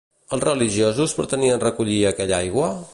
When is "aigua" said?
2.43-2.73